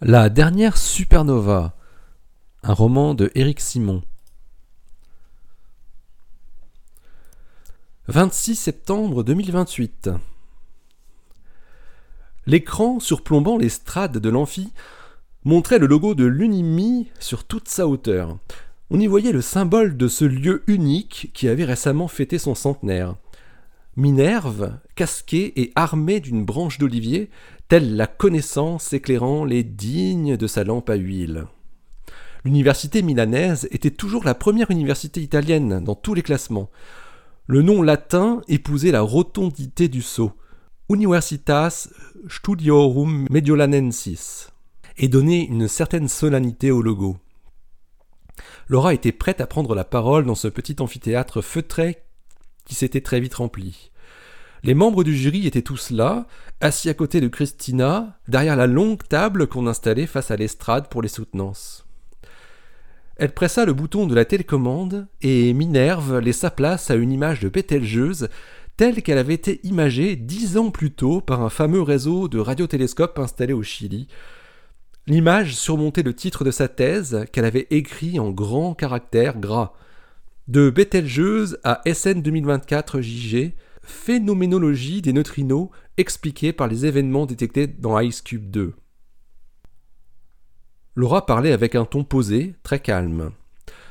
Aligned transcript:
La 0.00 0.28
dernière 0.28 0.76
supernova, 0.76 1.74
un 2.62 2.72
roman 2.72 3.14
de 3.14 3.32
Éric 3.34 3.58
Simon. 3.58 4.04
26 8.06 8.54
septembre 8.54 9.24
2028. 9.24 10.10
L'écran 12.46 13.00
surplombant 13.00 13.58
l'estrade 13.58 14.18
de 14.18 14.28
l'amphi 14.28 14.72
montrait 15.42 15.80
le 15.80 15.88
logo 15.88 16.14
de 16.14 16.26
l'Unimi 16.26 17.10
sur 17.18 17.42
toute 17.42 17.68
sa 17.68 17.88
hauteur. 17.88 18.38
On 18.90 19.00
y 19.00 19.08
voyait 19.08 19.32
le 19.32 19.42
symbole 19.42 19.96
de 19.96 20.06
ce 20.06 20.24
lieu 20.24 20.62
unique 20.68 21.32
qui 21.34 21.48
avait 21.48 21.64
récemment 21.64 22.06
fêté 22.06 22.38
son 22.38 22.54
centenaire. 22.54 23.16
Minerve, 23.96 24.78
casquée 24.94 25.60
et 25.60 25.72
armée 25.74 26.20
d'une 26.20 26.44
branche 26.44 26.78
d'olivier, 26.78 27.30
telle 27.68 27.96
la 27.96 28.06
connaissance 28.06 28.94
éclairant 28.94 29.44
les 29.44 29.62
dignes 29.62 30.36
de 30.36 30.46
sa 30.46 30.64
lampe 30.64 30.88
à 30.88 30.94
huile. 30.94 31.46
L'université 32.44 33.02
milanaise 33.02 33.68
était 33.70 33.90
toujours 33.90 34.24
la 34.24 34.34
première 34.34 34.70
université 34.70 35.20
italienne 35.20 35.84
dans 35.84 35.94
tous 35.94 36.14
les 36.14 36.22
classements. 36.22 36.70
Le 37.46 37.60
nom 37.62 37.82
latin 37.82 38.40
épousait 38.48 38.90
la 38.90 39.02
rotondité 39.02 39.88
du 39.88 40.00
sceau, 40.00 40.32
Universitas 40.88 41.88
Studiorum 42.28 43.26
Mediolanensis, 43.30 44.50
et 44.96 45.08
donnait 45.08 45.44
une 45.44 45.68
certaine 45.68 46.08
solennité 46.08 46.70
au 46.70 46.80
logo. 46.80 47.18
Laura 48.68 48.94
était 48.94 49.12
prête 49.12 49.40
à 49.42 49.46
prendre 49.46 49.74
la 49.74 49.84
parole 49.84 50.24
dans 50.24 50.34
ce 50.34 50.48
petit 50.48 50.76
amphithéâtre 50.80 51.42
feutré 51.42 51.98
qui 52.64 52.74
s'était 52.74 53.00
très 53.00 53.20
vite 53.20 53.34
rempli. 53.34 53.90
Les 54.64 54.74
membres 54.74 55.04
du 55.04 55.16
jury 55.16 55.46
étaient 55.46 55.62
tous 55.62 55.90
là, 55.90 56.26
assis 56.60 56.88
à 56.88 56.94
côté 56.94 57.20
de 57.20 57.28
Christina, 57.28 58.18
derrière 58.26 58.56
la 58.56 58.66
longue 58.66 59.02
table 59.06 59.46
qu'on 59.46 59.66
installait 59.66 60.06
face 60.06 60.30
à 60.30 60.36
l'estrade 60.36 60.88
pour 60.88 61.02
les 61.02 61.08
soutenances. 61.08 61.86
Elle 63.16 63.32
pressa 63.32 63.64
le 63.64 63.72
bouton 63.72 64.06
de 64.06 64.14
la 64.14 64.24
télécommande 64.24 65.08
et 65.22 65.52
Minerve 65.52 66.18
laissa 66.18 66.50
place 66.50 66.90
à 66.90 66.94
une 66.94 67.12
image 67.12 67.40
de 67.40 67.48
Bételgeuse 67.48 68.28
telle 68.76 69.02
qu'elle 69.02 69.18
avait 69.18 69.34
été 69.34 69.60
imagée 69.64 70.14
dix 70.14 70.56
ans 70.56 70.70
plus 70.70 70.92
tôt 70.92 71.20
par 71.20 71.42
un 71.42 71.50
fameux 71.50 71.82
réseau 71.82 72.28
de 72.28 72.38
radiotélescopes 72.38 73.18
installé 73.18 73.52
au 73.52 73.64
Chili. 73.64 74.06
L'image 75.08 75.56
surmontait 75.56 76.04
le 76.04 76.14
titre 76.14 76.44
de 76.44 76.52
sa 76.52 76.68
thèse 76.68 77.24
qu'elle 77.32 77.44
avait 77.44 77.66
écrit 77.70 78.20
en 78.20 78.30
grands 78.30 78.74
caractères 78.74 79.38
gras. 79.38 79.72
De 80.46 80.70
Bételgeuse 80.70 81.58
à 81.64 81.82
SN 81.92 82.22
2024 82.22 83.00
JG, 83.00 83.54
phénoménologie 83.88 85.02
des 85.02 85.12
neutrinos 85.12 85.70
expliquée 85.96 86.52
par 86.52 86.68
les 86.68 86.86
événements 86.86 87.26
détectés 87.26 87.66
dans 87.66 87.98
Ice 88.00 88.22
Cube 88.22 88.50
2. 88.50 88.74
Laura 90.94 91.26
parlait 91.26 91.52
avec 91.52 91.74
un 91.74 91.84
ton 91.84 92.04
posé, 92.04 92.54
très 92.62 92.80
calme. 92.80 93.30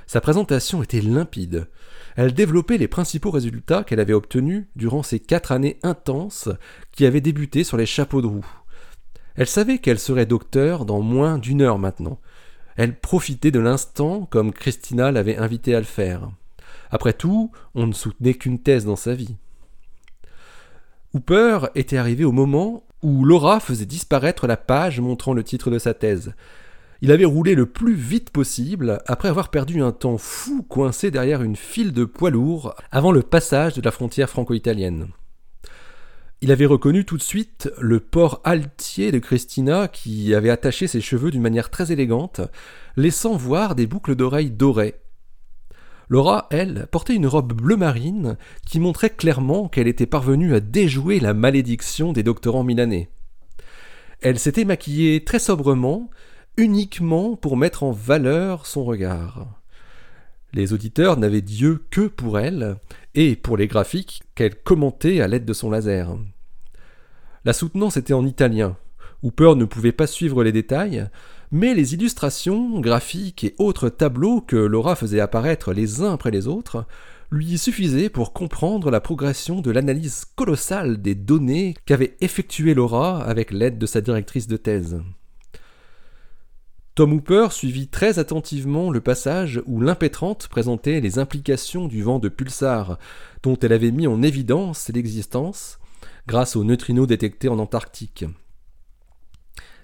Sa 0.07 0.21
présentation 0.21 0.83
était 0.83 1.01
limpide. 1.01 1.67
Elle 2.15 2.33
développait 2.33 2.77
les 2.77 2.87
principaux 2.87 3.31
résultats 3.31 3.83
qu'elle 3.83 3.99
avait 3.99 4.13
obtenus 4.13 4.65
durant 4.75 5.03
ces 5.03 5.19
quatre 5.19 5.51
années 5.51 5.79
intenses 5.83 6.49
qui 6.91 7.05
avaient 7.05 7.21
débuté 7.21 7.63
sur 7.63 7.77
les 7.77 7.85
chapeaux 7.85 8.21
de 8.21 8.27
roue. 8.27 8.45
Elle 9.35 9.47
savait 9.47 9.77
qu'elle 9.77 9.99
serait 9.99 10.25
docteur 10.25 10.85
dans 10.85 11.01
moins 11.01 11.37
d'une 11.37 11.61
heure 11.61 11.77
maintenant. 11.77 12.19
Elle 12.75 12.99
profitait 12.99 13.51
de 13.51 13.59
l'instant 13.59 14.25
comme 14.25 14.53
Christina 14.53 15.11
l'avait 15.11 15.37
invitée 15.37 15.75
à 15.75 15.79
le 15.79 15.85
faire. 15.85 16.29
Après 16.89 17.13
tout, 17.13 17.51
on 17.75 17.87
ne 17.87 17.93
soutenait 17.93 18.33
qu'une 18.33 18.59
thèse 18.59 18.85
dans 18.85 18.95
sa 18.95 19.13
vie. 19.13 19.35
Hooper 21.17 21.69
était 21.73 21.97
arrivé 21.97 22.25
au 22.25 22.31
moment 22.31 22.83
où 23.01 23.25
Laura 23.25 23.59
faisait 23.59 23.87
disparaître 23.87 24.45
la 24.45 24.55
page 24.55 24.99
montrant 24.99 25.33
le 25.33 25.43
titre 25.43 25.71
de 25.71 25.79
sa 25.79 25.95
thèse. 25.95 26.33
Il 27.01 27.11
avait 27.11 27.25
roulé 27.25 27.55
le 27.55 27.65
plus 27.65 27.95
vite 27.95 28.29
possible 28.29 29.01
après 29.07 29.27
avoir 29.27 29.49
perdu 29.49 29.81
un 29.81 29.91
temps 29.91 30.19
fou 30.19 30.61
coincé 30.61 31.09
derrière 31.09 31.41
une 31.41 31.55
file 31.55 31.91
de 31.91 32.05
poids 32.05 32.29
lourds 32.29 32.75
avant 32.91 33.11
le 33.11 33.23
passage 33.23 33.73
de 33.73 33.81
la 33.81 33.89
frontière 33.89 34.29
franco-italienne. 34.29 35.07
Il 36.41 36.51
avait 36.51 36.67
reconnu 36.67 37.03
tout 37.03 37.17
de 37.17 37.23
suite 37.23 37.71
le 37.79 37.99
port 37.99 38.39
altier 38.43 39.11
de 39.11 39.17
Christina 39.17 39.87
qui 39.87 40.35
avait 40.35 40.51
attaché 40.51 40.85
ses 40.85 41.01
cheveux 41.01 41.31
d'une 41.31 41.41
manière 41.41 41.71
très 41.71 41.91
élégante, 41.91 42.41
laissant 42.95 43.35
voir 43.37 43.73
des 43.73 43.87
boucles 43.87 44.15
d'oreilles 44.15 44.51
dorées 44.51 44.93
Laura, 46.09 46.47
elle, 46.51 46.87
portait 46.89 47.15
une 47.15 47.27
robe 47.27 47.53
bleu 47.53 47.75
marine 47.75 48.37
qui 48.65 48.79
montrait 48.79 49.09
clairement 49.09 49.67
qu'elle 49.67 49.87
était 49.87 50.05
parvenue 50.05 50.55
à 50.55 50.59
déjouer 50.59 51.19
la 51.19 51.33
malédiction 51.33 52.13
des 52.13 52.23
doctorants 52.23 52.63
milanais. 52.63 53.09
Elle 54.21 54.39
s'était 54.39 54.65
maquillée 54.65 55.23
très 55.23 55.39
sobrement, 55.39 56.09
uniquement 56.55 57.35
pour 57.35 57.57
mettre 57.57 57.83
en 57.83 57.91
valeur 57.91 58.65
son 58.65 58.85
regard. 58.85 59.47
Les 60.53 60.73
auditeurs 60.73 61.17
n'avaient 61.17 61.41
Dieu 61.41 61.83
que 61.91 62.07
pour 62.07 62.39
elle, 62.39 62.77
et 63.13 63.35
pour 63.35 63.57
les 63.57 63.67
graphiques 63.67 64.23
qu'elle 64.33 64.55
commentait 64.55 65.21
à 65.21 65.27
l'aide 65.27 65.45
de 65.45 65.53
son 65.53 65.69
laser. 65.69 66.17
La 67.45 67.53
soutenance 67.53 67.97
était 67.97 68.13
en 68.13 68.25
italien. 68.25 68.77
Hooper 69.23 69.55
ne 69.55 69.65
pouvait 69.65 69.91
pas 69.91 70.07
suivre 70.07 70.43
les 70.43 70.51
détails, 70.51 71.09
mais 71.51 71.73
les 71.73 71.93
illustrations, 71.93 72.79
graphiques 72.79 73.43
et 73.43 73.55
autres 73.57 73.89
tableaux 73.89 74.41
que 74.41 74.55
Laura 74.55 74.95
faisait 74.95 75.19
apparaître 75.19 75.73
les 75.73 76.01
uns 76.01 76.13
après 76.13 76.31
les 76.31 76.47
autres 76.47 76.85
lui 77.31 77.57
suffisaient 77.57 78.09
pour 78.09 78.33
comprendre 78.33 78.89
la 78.89 79.01
progression 79.01 79.61
de 79.61 79.71
l'analyse 79.71 80.25
colossale 80.35 81.01
des 81.01 81.15
données 81.15 81.75
qu'avait 81.85 82.15
effectuée 82.21 82.73
Laura 82.73 83.21
avec 83.23 83.51
l'aide 83.51 83.77
de 83.77 83.85
sa 83.85 84.01
directrice 84.01 84.47
de 84.47 84.57
thèse. 84.57 85.01
Tom 86.95 87.13
Hooper 87.13 87.49
suivit 87.51 87.89
très 87.89 88.17
attentivement 88.17 88.89
le 88.89 89.01
passage 89.01 89.61
où 89.67 89.81
l'impétrante 89.81 90.47
présentait 90.47 90.99
les 90.99 91.19
implications 91.19 91.87
du 91.87 92.01
vent 92.01 92.17
de 92.17 92.29
pulsar, 92.29 92.97
dont 93.43 93.57
elle 93.59 93.73
avait 93.73 93.91
mis 93.91 94.07
en 94.07 94.23
évidence 94.23 94.89
l'existence 94.93 95.77
grâce 96.27 96.55
aux 96.55 96.63
neutrinos 96.63 97.07
détectés 97.07 97.49
en 97.49 97.59
Antarctique. 97.59 98.25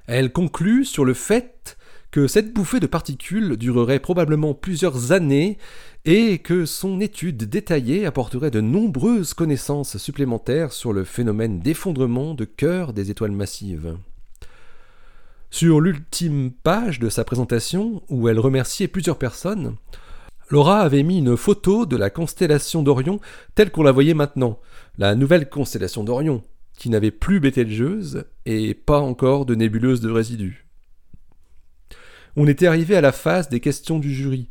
Elle 0.08 0.32
conclut 0.32 0.84
sur 0.86 1.06
le 1.06 1.14
fait 1.14 1.78
que 2.12 2.28
cette 2.28 2.54
bouffée 2.54 2.80
de 2.80 2.88
particules 2.88 3.58
durerait 3.58 4.00
probablement 4.00 4.54
plusieurs 4.54 5.12
années 5.14 5.58
et 6.06 6.40
que 6.40 6.66
son 6.66 7.00
étude 7.00 7.50
détaillée 7.50 8.06
apporterait 8.06 8.52
de 8.52 8.62
nombreuses 8.62 9.34
connaissances 9.34 9.98
supplémentaires 9.98 10.74
sur 10.74 10.94
le 10.94 11.06
phénomène 11.06 11.60
d'effondrement 11.60 12.36
de 12.36 12.46
cœur 12.46 12.94
des 12.94 13.10
étoiles 13.10 13.32
massives. 13.32 13.98
Sur 15.50 15.80
l'ultime 15.80 16.52
page 16.52 17.00
de 17.00 17.10
sa 17.10 17.24
présentation, 17.24 18.04
où 18.10 18.28
elle 18.28 18.40
remerciait 18.40 18.88
plusieurs 18.88 19.18
personnes, 19.18 19.76
Laura 20.50 20.82
avait 20.82 21.04
mis 21.04 21.20
une 21.20 21.38
photo 21.38 21.86
de 21.86 21.96
la 21.96 22.10
constellation 22.10 22.84
d'Orion 22.84 23.20
telle 23.56 23.72
qu'on 23.72 23.84
la 23.84 23.92
voyait 23.92 24.14
maintenant, 24.14 24.60
la 24.98 25.16
nouvelle 25.16 25.50
constellation 25.50 26.04
d'Orion, 26.04 26.44
qui 26.78 26.90
n'avait 26.90 27.12
plus 27.12 27.40
Bételgeuse 27.40 28.26
et 28.46 28.74
pas 28.74 29.00
encore 29.00 29.46
de 29.46 29.56
nébuleuse 29.56 30.02
de 30.02 30.10
résidus. 30.10 30.68
On 32.36 32.48
était 32.48 32.68
arrivé 32.68 32.96
à 32.96 33.02
la 33.02 33.12
phase 33.12 33.50
des 33.50 33.60
questions 33.60 34.00
du 34.00 34.14
jury. 34.14 34.50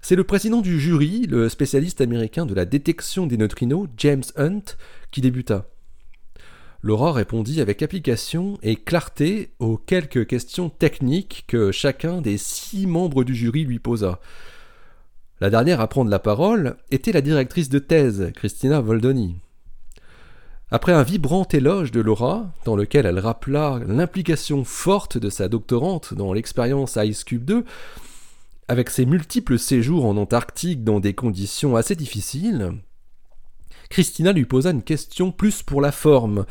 C'est 0.00 0.16
le 0.16 0.24
président 0.24 0.60
du 0.60 0.80
jury, 0.80 1.26
le 1.26 1.48
spécialiste 1.48 2.00
américain 2.00 2.46
de 2.46 2.54
la 2.54 2.64
détection 2.64 3.26
des 3.26 3.36
neutrinos, 3.36 3.88
James 3.96 4.24
Hunt, 4.36 4.62
qui 5.10 5.20
débuta. 5.20 5.68
Laura 6.82 7.12
répondit 7.12 7.60
avec 7.60 7.82
application 7.82 8.58
et 8.62 8.76
clarté 8.76 9.50
aux 9.58 9.76
quelques 9.76 10.26
questions 10.28 10.70
techniques 10.70 11.44
que 11.48 11.72
chacun 11.72 12.20
des 12.20 12.38
six 12.38 12.86
membres 12.86 13.24
du 13.24 13.34
jury 13.34 13.64
lui 13.64 13.80
posa. 13.80 14.20
La 15.40 15.50
dernière 15.50 15.80
à 15.80 15.88
prendre 15.88 16.10
la 16.10 16.20
parole 16.20 16.76
était 16.90 17.12
la 17.12 17.20
directrice 17.20 17.68
de 17.68 17.80
thèse, 17.80 18.32
Christina 18.34 18.80
Voldoni. 18.80 19.36
Après 20.70 20.92
un 20.92 21.02
vibrant 21.02 21.48
éloge 21.48 21.92
de 21.92 22.00
Laura, 22.00 22.52
dans 22.66 22.76
lequel 22.76 23.06
elle 23.06 23.18
rappela 23.18 23.80
l'implication 23.86 24.64
forte 24.64 25.16
de 25.16 25.30
sa 25.30 25.48
doctorante 25.48 26.12
dans 26.12 26.34
l'expérience 26.34 26.98
Ice 27.02 27.24
Cube 27.24 27.44
2, 27.46 27.64
avec 28.68 28.90
ses 28.90 29.06
multiples 29.06 29.58
séjours 29.58 30.04
en 30.04 30.18
Antarctique 30.18 30.84
dans 30.84 31.00
des 31.00 31.14
conditions 31.14 31.74
assez 31.74 31.94
difficiles, 31.94 32.74
Christina 33.88 34.32
lui 34.32 34.44
posa 34.44 34.70
une 34.72 34.82
question 34.82 35.32
plus 35.32 35.62
pour 35.62 35.80
la 35.80 35.90
forme, 35.90 36.44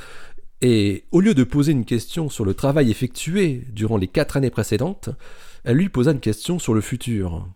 et 0.61 1.05
au 1.11 1.21
lieu 1.21 1.35
de 1.35 1.43
poser 1.43 1.71
une 1.71 1.85
question 1.85 2.27
sur 2.27 2.43
le 2.43 2.55
travail 2.55 2.89
effectué 2.89 3.67
durant 3.69 3.97
les 3.97 4.07
quatre 4.07 4.35
années 4.35 4.49
précédentes, 4.49 5.09
elle 5.63 5.77
lui 5.77 5.89
posa 5.89 6.09
une 6.09 6.19
question 6.19 6.57
sur 6.57 6.73
le 6.73 6.81
futur. 6.81 7.47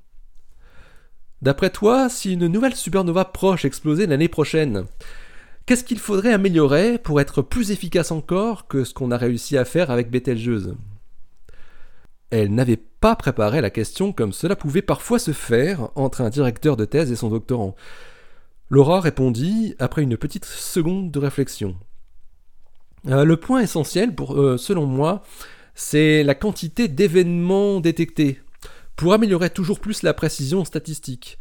D'après 1.41 1.71
toi, 1.71 2.07
si 2.07 2.33
une 2.33 2.45
nouvelle 2.45 2.75
supernova 2.75 3.25
proche 3.25 3.65
explosait 3.65 4.05
l'année 4.05 4.27
prochaine, 4.27 4.85
Qu'est-ce 5.65 5.83
qu'il 5.83 5.99
faudrait 5.99 6.33
améliorer 6.33 6.97
pour 6.97 7.21
être 7.21 7.41
plus 7.41 7.71
efficace 7.71 8.11
encore 8.11 8.67
que 8.67 8.83
ce 8.83 8.93
qu'on 8.93 9.11
a 9.11 9.17
réussi 9.17 9.57
à 9.57 9.65
faire 9.65 9.91
avec 9.91 10.09
Bételgeuse 10.09 10.75
Elle 12.29 12.53
n'avait 12.53 12.81
pas 12.99 13.15
préparé 13.15 13.61
la 13.61 13.69
question 13.69 14.11
comme 14.11 14.33
cela 14.33 14.55
pouvait 14.55 14.81
parfois 14.81 15.19
se 15.19 15.31
faire 15.31 15.89
entre 15.95 16.21
un 16.21 16.29
directeur 16.29 16.77
de 16.77 16.85
thèse 16.85 17.11
et 17.11 17.15
son 17.15 17.29
doctorant. 17.29 17.75
Laura 18.69 19.01
répondit 19.01 19.75
après 19.79 20.01
une 20.01 20.17
petite 20.17 20.45
seconde 20.45 21.11
de 21.11 21.19
réflexion. 21.19 21.75
Euh, 23.07 23.25
le 23.25 23.37
point 23.37 23.61
essentiel, 23.61 24.13
euh, 24.29 24.57
selon 24.57 24.85
moi, 24.85 25.23
c'est 25.75 26.23
la 26.23 26.35
quantité 26.35 26.87
d'événements 26.87 27.79
détectés, 27.79 28.39
pour 28.95 29.13
améliorer 29.13 29.49
toujours 29.49 29.79
plus 29.79 30.03
la 30.03 30.13
précision 30.13 30.63
statistique. 30.63 31.39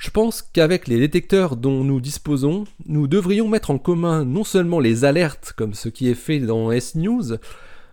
Je 0.00 0.08
pense 0.08 0.40
qu'avec 0.40 0.88
les 0.88 0.98
détecteurs 0.98 1.56
dont 1.56 1.84
nous 1.84 2.00
disposons, 2.00 2.64
nous 2.86 3.06
devrions 3.06 3.48
mettre 3.48 3.70
en 3.70 3.76
commun 3.76 4.24
non 4.24 4.44
seulement 4.44 4.80
les 4.80 5.04
alertes, 5.04 5.52
comme 5.54 5.74
ce 5.74 5.90
qui 5.90 6.08
est 6.08 6.14
fait 6.14 6.38
dans 6.38 6.72
S-News, 6.72 7.36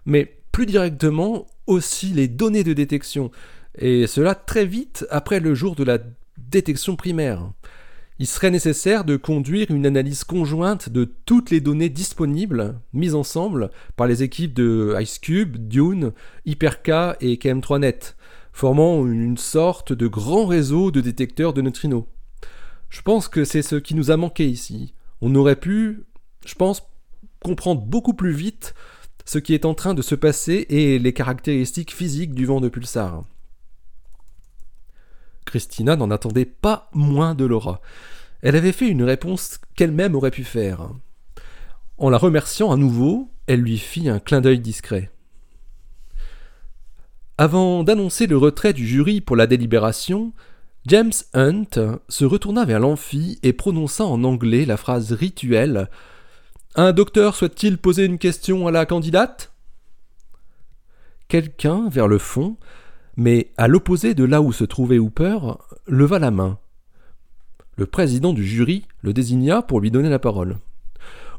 mais 0.05 0.37
plus 0.53 0.65
directement 0.65 1.47
aussi 1.67 2.07
les 2.13 2.29
données 2.29 2.63
de 2.63 2.71
détection, 2.71 3.29
et 3.77 4.07
cela 4.07 4.35
très 4.35 4.65
vite 4.65 5.05
après 5.09 5.41
le 5.41 5.53
jour 5.53 5.75
de 5.75 5.83
la 5.83 5.97
détection 6.37 6.95
primaire. 6.95 7.51
Il 8.19 8.25
serait 8.25 8.51
nécessaire 8.51 9.03
de 9.03 9.17
conduire 9.17 9.69
une 9.69 9.85
analyse 9.85 10.23
conjointe 10.23 10.87
de 10.87 11.03
toutes 11.25 11.51
les 11.51 11.59
données 11.59 11.89
disponibles, 11.89 12.79
mises 12.93 13.15
ensemble 13.15 13.69
par 13.97 14.07
les 14.07 14.23
équipes 14.23 14.53
de 14.53 14.95
IceCube, 14.97 15.57
Dune, 15.57 16.13
Hyperka 16.45 17.17
et 17.19 17.35
KM3Net, 17.35 18.15
formant 18.57 19.05
une 19.05 19.37
sorte 19.37 19.93
de 19.93 20.07
grand 20.07 20.47
réseau 20.47 20.89
de 20.89 20.99
détecteurs 20.99 21.53
de 21.53 21.61
neutrinos. 21.61 22.05
Je 22.89 23.03
pense 23.03 23.27
que 23.27 23.45
c'est 23.45 23.61
ce 23.61 23.75
qui 23.75 23.93
nous 23.93 24.09
a 24.09 24.17
manqué 24.17 24.49
ici. 24.49 24.95
On 25.21 25.35
aurait 25.35 25.59
pu, 25.59 26.05
je 26.43 26.55
pense, 26.55 26.81
comprendre 27.43 27.81
beaucoup 27.81 28.15
plus 28.15 28.31
vite 28.31 28.73
ce 29.25 29.37
qui 29.37 29.53
est 29.53 29.65
en 29.65 29.75
train 29.75 29.93
de 29.93 30.01
se 30.01 30.15
passer 30.15 30.65
et 30.69 30.97
les 30.97 31.13
caractéristiques 31.13 31.93
physiques 31.93 32.33
du 32.33 32.47
vent 32.47 32.59
de 32.59 32.67
pulsar. 32.67 33.25
Christina 35.45 35.95
n'en 35.95 36.09
attendait 36.09 36.45
pas 36.45 36.89
moins 36.93 37.35
de 37.35 37.45
Laura. 37.45 37.79
Elle 38.41 38.55
avait 38.55 38.71
fait 38.71 38.89
une 38.89 39.03
réponse 39.03 39.59
qu'elle-même 39.75 40.15
aurait 40.15 40.31
pu 40.31 40.43
faire. 40.43 40.89
En 41.99 42.09
la 42.09 42.17
remerciant 42.17 42.71
à 42.71 42.75
nouveau, 42.75 43.29
elle 43.45 43.61
lui 43.61 43.77
fit 43.77 44.09
un 44.09 44.17
clin 44.17 44.41
d'œil 44.41 44.59
discret. 44.59 45.11
Avant 47.39 47.83
d'annoncer 47.83 48.25
le 48.25 48.35
retrait 48.35 48.73
du 48.73 48.87
jury 48.87 49.21
pour 49.21 49.35
la 49.35 49.45
délibération, 49.45 50.33
James 50.87 51.13
Hunt 51.35 51.99
se 52.09 52.25
retourna 52.25 52.65
vers 52.65 52.79
l'amphi 52.79 53.37
et 53.43 53.53
prononça 53.53 54.05
en 54.05 54.23
anglais 54.23 54.65
la 54.65 54.75
phrase 54.75 55.11
rituelle 55.11 55.87
Un 56.73 56.93
docteur 56.93 57.35
souhaite-t-il 57.35 57.77
poser 57.77 58.05
une 58.05 58.17
question 58.17 58.65
à 58.65 58.71
la 58.71 58.87
candidate? 58.87 59.53
Quelqu'un, 61.27 61.89
vers 61.89 62.07
le 62.07 62.17
fond, 62.17 62.57
mais 63.17 63.51
à 63.57 63.67
l'opposé 63.67 64.15
de 64.15 64.23
là 64.23 64.41
où 64.41 64.51
se 64.51 64.63
trouvait 64.63 64.97
Hooper, 64.97 65.37
leva 65.85 66.17
la 66.17 66.31
main. 66.31 66.57
Le 67.75 67.85
président 67.85 68.33
du 68.33 68.43
jury 68.43 68.87
le 69.01 69.13
désigna 69.13 69.61
pour 69.61 69.79
lui 69.79 69.91
donner 69.91 70.09
la 70.09 70.17
parole. 70.17 70.57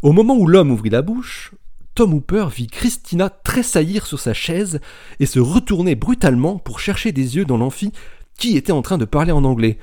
Au 0.02 0.12
moment 0.12 0.36
où 0.36 0.46
l'homme 0.46 0.70
ouvrit 0.70 0.90
la 0.90 1.02
bouche, 1.02 1.54
Tom 1.98 2.14
Hooper 2.14 2.46
vit 2.54 2.68
Christina 2.68 3.28
tressaillir 3.28 4.06
sur 4.06 4.20
sa 4.20 4.32
chaise 4.32 4.78
et 5.18 5.26
se 5.26 5.40
retourner 5.40 5.96
brutalement 5.96 6.56
pour 6.56 6.78
chercher 6.78 7.10
des 7.10 7.34
yeux 7.34 7.44
dans 7.44 7.56
l'amphi 7.56 7.90
qui 8.38 8.56
était 8.56 8.70
en 8.70 8.82
train 8.82 8.98
de 8.98 9.04
parler 9.04 9.32
en 9.32 9.42
anglais. 9.42 9.80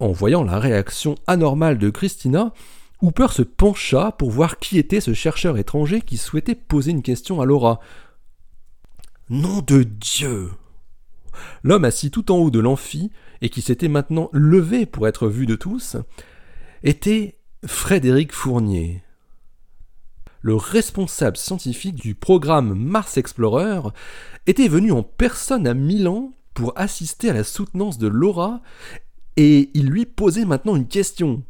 En 0.00 0.10
voyant 0.10 0.42
la 0.42 0.58
réaction 0.58 1.14
anormale 1.28 1.78
de 1.78 1.88
Christina, 1.88 2.52
Hooper 3.00 3.28
se 3.30 3.42
pencha 3.42 4.10
pour 4.10 4.32
voir 4.32 4.58
qui 4.58 4.76
était 4.76 5.00
ce 5.00 5.14
chercheur 5.14 5.56
étranger 5.56 6.00
qui 6.00 6.16
souhaitait 6.16 6.56
poser 6.56 6.90
une 6.90 7.02
question 7.02 7.40
à 7.40 7.44
Laura. 7.44 7.78
Nom 9.30 9.60
de 9.64 9.84
Dieu 9.84 10.50
L'homme 11.62 11.84
assis 11.84 12.10
tout 12.10 12.32
en 12.32 12.38
haut 12.38 12.50
de 12.50 12.58
l'amphi, 12.58 13.12
et 13.40 13.50
qui 13.50 13.62
s'était 13.62 13.86
maintenant 13.86 14.30
levé 14.32 14.84
pour 14.84 15.06
être 15.06 15.28
vu 15.28 15.46
de 15.46 15.54
tous, 15.54 15.96
était 16.82 17.38
Frédéric 17.64 18.32
Fournier. 18.32 19.03
Le 20.44 20.56
responsable 20.56 21.38
scientifique 21.38 21.94
du 21.94 22.14
programme 22.14 22.74
Mars 22.74 23.16
Explorer 23.16 23.80
était 24.46 24.68
venu 24.68 24.92
en 24.92 25.02
personne 25.02 25.66
à 25.66 25.72
Milan 25.72 26.34
pour 26.52 26.74
assister 26.76 27.30
à 27.30 27.32
la 27.32 27.44
soutenance 27.44 27.96
de 27.96 28.08
Laura 28.08 28.60
et 29.38 29.70
il 29.72 29.86
lui 29.86 30.04
posait 30.04 30.44
maintenant 30.44 30.76
une 30.76 30.86
question. 30.86 31.42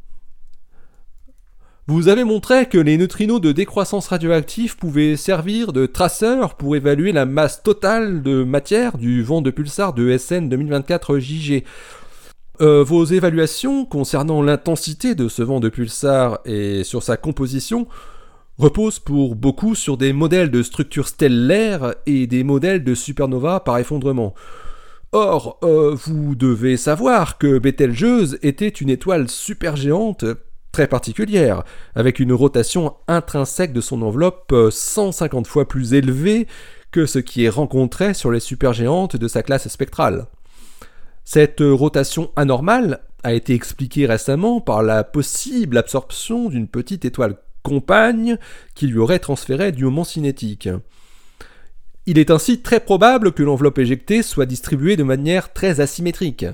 Vous 1.88 2.06
avez 2.06 2.22
montré 2.22 2.66
que 2.66 2.78
les 2.78 2.96
neutrinos 2.96 3.40
de 3.40 3.50
décroissance 3.50 4.06
radioactive 4.06 4.76
pouvaient 4.76 5.16
servir 5.16 5.72
de 5.72 5.86
traceurs 5.86 6.54
pour 6.54 6.76
évaluer 6.76 7.10
la 7.10 7.26
masse 7.26 7.64
totale 7.64 8.22
de 8.22 8.44
matière 8.44 8.96
du 8.96 9.24
vent 9.24 9.42
de 9.42 9.50
pulsar 9.50 9.92
de 9.92 10.16
SN 10.16 10.48
2024 10.48 11.18
JG. 11.18 11.64
Vos 12.60 13.04
évaluations 13.06 13.86
concernant 13.86 14.40
l'intensité 14.40 15.16
de 15.16 15.26
ce 15.26 15.42
vent 15.42 15.58
de 15.58 15.68
pulsar 15.68 16.38
et 16.44 16.84
sur 16.84 17.02
sa 17.02 17.16
composition 17.16 17.88
reposent 18.58 18.98
pour 18.98 19.34
beaucoup 19.34 19.74
sur 19.74 19.96
des 19.96 20.12
modèles 20.12 20.50
de 20.50 20.62
structures 20.62 21.08
stellaires 21.08 21.94
et 22.06 22.26
des 22.26 22.44
modèles 22.44 22.84
de 22.84 22.94
supernova 22.94 23.60
par 23.60 23.78
effondrement. 23.78 24.34
Or, 25.12 25.58
euh, 25.62 25.94
vous 25.94 26.34
devez 26.34 26.76
savoir 26.76 27.38
que 27.38 27.58
Betelgeuse 27.58 28.38
était 28.42 28.68
une 28.68 28.90
étoile 28.90 29.28
supergéante 29.28 30.24
très 30.72 30.88
particulière, 30.88 31.62
avec 31.94 32.18
une 32.18 32.32
rotation 32.32 32.96
intrinsèque 33.06 33.72
de 33.72 33.80
son 33.80 34.02
enveloppe 34.02 34.52
150 34.70 35.46
euh, 35.46 35.48
fois 35.48 35.68
plus 35.68 35.94
élevée 35.94 36.48
que 36.90 37.06
ce 37.06 37.20
qui 37.20 37.44
est 37.44 37.48
rencontré 37.48 38.12
sur 38.12 38.32
les 38.32 38.40
supergéantes 38.40 39.16
de 39.16 39.28
sa 39.28 39.44
classe 39.44 39.68
spectrale. 39.68 40.26
Cette 41.24 41.60
rotation 41.60 42.32
anormale 42.34 43.00
a 43.22 43.34
été 43.34 43.54
expliquée 43.54 44.06
récemment 44.06 44.60
par 44.60 44.82
la 44.82 45.04
possible 45.04 45.78
absorption 45.78 46.48
d'une 46.48 46.68
petite 46.68 47.04
étoile 47.04 47.36
compagne 47.64 48.38
qui 48.76 48.86
lui 48.86 48.98
aurait 48.98 49.18
transféré 49.18 49.72
du 49.72 49.84
moment 49.84 50.04
cinétique. 50.04 50.68
Il 52.06 52.18
est 52.18 52.30
ainsi 52.30 52.60
très 52.60 52.80
probable 52.80 53.32
que 53.32 53.42
l'enveloppe 53.42 53.78
éjectée 53.78 54.22
soit 54.22 54.46
distribuée 54.46 54.96
de 54.96 55.02
manière 55.02 55.52
très 55.52 55.80
asymétrique. 55.80 56.46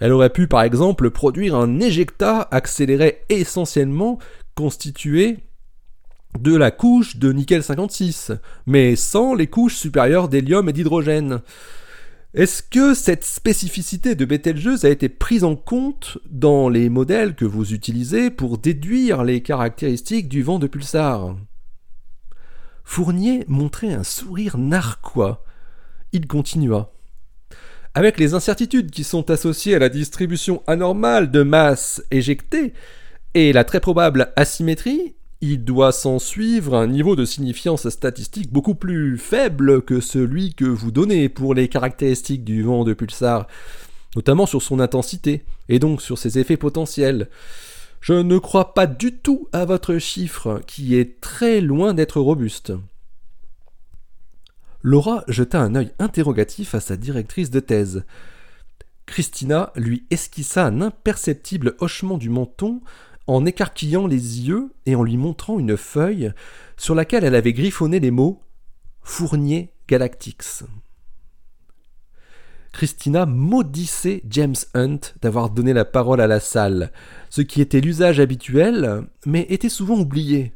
Elle 0.00 0.12
aurait 0.12 0.30
pu 0.30 0.48
par 0.48 0.62
exemple 0.62 1.10
produire 1.10 1.54
un 1.54 1.78
éjecta 1.78 2.48
accéléré 2.50 3.20
essentiellement 3.28 4.18
constitué 4.54 5.38
de 6.40 6.56
la 6.56 6.70
couche 6.70 7.16
de 7.16 7.32
nickel 7.32 7.62
56, 7.62 8.32
mais 8.66 8.96
sans 8.96 9.34
les 9.34 9.46
couches 9.46 9.76
supérieures 9.76 10.28
d'hélium 10.28 10.68
et 10.68 10.72
d'hydrogène. 10.72 11.40
Est-ce 12.36 12.62
que 12.62 12.92
cette 12.92 13.24
spécificité 13.24 14.14
de 14.14 14.26
Betelgeuse 14.26 14.84
a 14.84 14.90
été 14.90 15.08
prise 15.08 15.42
en 15.42 15.56
compte 15.56 16.18
dans 16.28 16.68
les 16.68 16.90
modèles 16.90 17.34
que 17.34 17.46
vous 17.46 17.72
utilisez 17.72 18.28
pour 18.28 18.58
déduire 18.58 19.24
les 19.24 19.42
caractéristiques 19.42 20.28
du 20.28 20.42
vent 20.42 20.58
de 20.58 20.66
pulsar? 20.66 21.34
Fournier 22.84 23.46
montrait 23.48 23.94
un 23.94 24.04
sourire 24.04 24.58
narquois. 24.58 25.44
Il 26.12 26.26
continua. 26.26 26.92
Avec 27.94 28.18
les 28.18 28.34
incertitudes 28.34 28.90
qui 28.90 29.02
sont 29.02 29.30
associées 29.30 29.74
à 29.74 29.78
la 29.78 29.88
distribution 29.88 30.62
anormale 30.66 31.30
de 31.30 31.42
masse 31.42 32.04
éjectée 32.10 32.74
et 33.32 33.54
la 33.54 33.64
très 33.64 33.80
probable 33.80 34.34
asymétrie, 34.36 35.15
il 35.40 35.64
doit 35.64 35.92
s'en 35.92 36.18
suivre 36.18 36.74
un 36.74 36.86
niveau 36.86 37.14
de 37.14 37.24
signifiance 37.24 37.88
statistique 37.88 38.52
beaucoup 38.52 38.74
plus 38.74 39.18
faible 39.18 39.82
que 39.82 40.00
celui 40.00 40.54
que 40.54 40.64
vous 40.64 40.90
donnez 40.90 41.28
pour 41.28 41.54
les 41.54 41.68
caractéristiques 41.68 42.44
du 42.44 42.62
vent 42.62 42.84
de 42.84 42.94
pulsar, 42.94 43.46
notamment 44.14 44.46
sur 44.46 44.62
son 44.62 44.80
intensité, 44.80 45.44
et 45.68 45.78
donc 45.78 46.00
sur 46.00 46.16
ses 46.16 46.38
effets 46.38 46.56
potentiels. 46.56 47.28
Je 48.00 48.14
ne 48.14 48.38
crois 48.38 48.72
pas 48.72 48.86
du 48.86 49.12
tout 49.12 49.48
à 49.52 49.64
votre 49.64 49.98
chiffre, 49.98 50.62
qui 50.66 50.96
est 50.96 51.20
très 51.20 51.60
loin 51.60 51.92
d'être 51.92 52.20
robuste. 52.20 52.72
Laura 54.82 55.24
jeta 55.28 55.60
un 55.60 55.74
œil 55.74 55.90
interrogatif 55.98 56.74
à 56.74 56.80
sa 56.80 56.96
directrice 56.96 57.50
de 57.50 57.60
thèse. 57.60 58.04
Christina 59.04 59.72
lui 59.74 60.06
esquissa 60.10 60.66
un 60.66 60.80
imperceptible 60.80 61.74
hochement 61.80 62.18
du 62.18 62.30
menton 62.30 62.80
en 63.26 63.44
écarquillant 63.44 64.06
les 64.06 64.46
yeux 64.46 64.72
et 64.86 64.94
en 64.94 65.02
lui 65.02 65.16
montrant 65.16 65.58
une 65.58 65.76
feuille 65.76 66.32
sur 66.76 66.94
laquelle 66.94 67.24
elle 67.24 67.34
avait 67.34 67.52
griffonné 67.52 68.00
les 68.00 68.10
mots 68.10 68.42
Fournier 69.02 69.72
Galactics. 69.88 70.64
Christina 72.72 73.24
maudissait 73.24 74.22
James 74.28 74.56
Hunt 74.74 75.00
d'avoir 75.22 75.48
donné 75.48 75.72
la 75.72 75.86
parole 75.86 76.20
à 76.20 76.26
la 76.26 76.40
salle, 76.40 76.92
ce 77.30 77.40
qui 77.40 77.62
était 77.62 77.80
l'usage 77.80 78.20
habituel, 78.20 79.06
mais 79.24 79.46
était 79.48 79.70
souvent 79.70 79.98
oublié. 79.98 80.52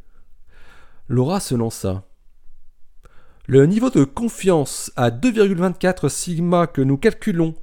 Laura 1.08 1.40
se 1.40 1.54
lança. 1.54 2.04
Le 3.46 3.64
niveau 3.66 3.88
de 3.88 4.04
confiance 4.04 4.92
à 4.96 5.10
2,24 5.10 6.08
sigma 6.08 6.66
que 6.66 6.82
nous 6.82 6.98
calculons 6.98 7.54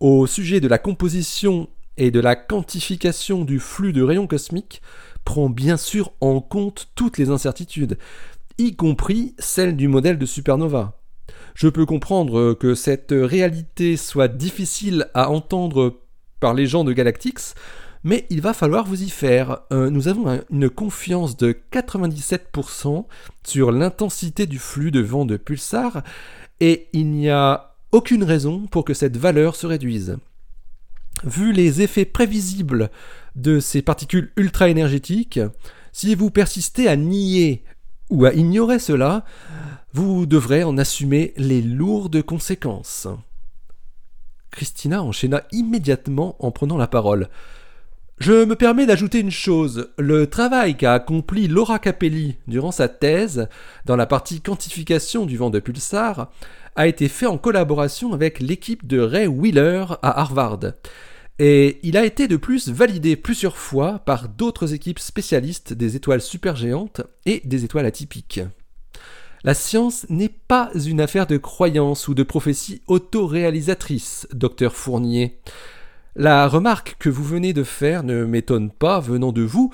au 0.00 0.26
sujet 0.26 0.60
de 0.60 0.68
la 0.68 0.78
composition 0.78 1.68
et 1.98 2.10
de 2.10 2.20
la 2.20 2.36
quantification 2.36 3.44
du 3.44 3.58
flux 3.58 3.92
de 3.92 4.02
rayons 4.02 4.26
cosmiques 4.26 4.80
prend 5.24 5.50
bien 5.50 5.76
sûr 5.76 6.12
en 6.22 6.40
compte 6.40 6.88
toutes 6.94 7.18
les 7.18 7.28
incertitudes, 7.28 7.98
y 8.56 8.74
compris 8.76 9.34
celle 9.38 9.76
du 9.76 9.88
modèle 9.88 10.16
de 10.16 10.24
supernova. 10.24 10.98
Je 11.54 11.68
peux 11.68 11.84
comprendre 11.84 12.54
que 12.54 12.74
cette 12.74 13.12
réalité 13.12 13.96
soit 13.96 14.28
difficile 14.28 15.08
à 15.12 15.28
entendre 15.28 16.00
par 16.40 16.54
les 16.54 16.66
gens 16.66 16.84
de 16.84 16.92
Galactix, 16.92 17.54
mais 18.04 18.26
il 18.30 18.40
va 18.40 18.54
falloir 18.54 18.86
vous 18.86 19.02
y 19.02 19.10
faire. 19.10 19.58
Euh, 19.72 19.90
nous 19.90 20.06
avons 20.06 20.40
une 20.50 20.70
confiance 20.70 21.36
de 21.36 21.54
97% 21.72 23.06
sur 23.44 23.72
l'intensité 23.72 24.46
du 24.46 24.58
flux 24.58 24.92
de 24.92 25.00
vent 25.00 25.24
de 25.24 25.36
pulsar, 25.36 26.02
et 26.60 26.88
il 26.92 27.10
n'y 27.10 27.28
a 27.28 27.74
aucune 27.90 28.22
raison 28.22 28.66
pour 28.66 28.84
que 28.84 28.94
cette 28.94 29.16
valeur 29.16 29.56
se 29.56 29.66
réduise. 29.66 30.16
Vu 31.24 31.52
les 31.52 31.82
effets 31.82 32.04
prévisibles 32.04 32.90
de 33.34 33.60
ces 33.60 33.82
particules 33.82 34.32
ultra-énergétiques, 34.36 35.40
si 35.92 36.14
vous 36.14 36.30
persistez 36.30 36.88
à 36.88 36.96
nier 36.96 37.64
ou 38.10 38.24
à 38.24 38.32
ignorer 38.32 38.78
cela, 38.78 39.24
vous 39.92 40.26
devrez 40.26 40.64
en 40.64 40.78
assumer 40.78 41.34
les 41.36 41.62
lourdes 41.62 42.22
conséquences. 42.22 43.08
Christina 44.50 45.02
enchaîna 45.02 45.42
immédiatement 45.52 46.36
en 46.38 46.50
prenant 46.50 46.76
la 46.76 46.86
parole. 46.86 47.28
Je 48.18 48.44
me 48.44 48.56
permets 48.56 48.86
d'ajouter 48.86 49.20
une 49.20 49.30
chose. 49.30 49.90
Le 49.96 50.26
travail 50.26 50.76
qu'a 50.76 50.94
accompli 50.94 51.46
Laura 51.46 51.78
Capelli 51.78 52.36
durant 52.48 52.72
sa 52.72 52.88
thèse, 52.88 53.48
dans 53.84 53.94
la 53.94 54.06
partie 54.06 54.40
quantification 54.40 55.24
du 55.24 55.36
vent 55.36 55.50
de 55.50 55.60
pulsar, 55.60 56.32
a 56.78 56.86
été 56.86 57.08
fait 57.08 57.26
en 57.26 57.38
collaboration 57.38 58.12
avec 58.12 58.38
l'équipe 58.38 58.86
de 58.86 59.00
Ray 59.00 59.26
Wheeler 59.26 59.84
à 60.00 60.20
Harvard. 60.20 60.60
Et 61.40 61.80
il 61.82 61.96
a 61.96 62.04
été 62.04 62.28
de 62.28 62.36
plus 62.36 62.68
validé 62.68 63.16
plusieurs 63.16 63.58
fois 63.58 63.98
par 63.98 64.28
d'autres 64.28 64.74
équipes 64.74 65.00
spécialistes 65.00 65.72
des 65.72 65.96
étoiles 65.96 66.20
supergéantes 66.20 67.00
et 67.26 67.42
des 67.44 67.64
étoiles 67.64 67.86
atypiques. 67.86 68.40
La 69.42 69.54
science 69.54 70.06
n'est 70.08 70.28
pas 70.28 70.70
une 70.86 71.00
affaire 71.00 71.26
de 71.26 71.36
croyance 71.36 72.06
ou 72.06 72.14
de 72.14 72.22
prophétie 72.22 72.80
autoréalisatrice, 72.86 74.28
docteur 74.32 74.76
Fournier. 74.76 75.40
La 76.14 76.46
remarque 76.46 76.94
que 77.00 77.08
vous 77.08 77.24
venez 77.24 77.52
de 77.52 77.64
faire 77.64 78.04
ne 78.04 78.24
m'étonne 78.24 78.70
pas 78.70 79.00
venant 79.00 79.32
de 79.32 79.42
vous, 79.42 79.72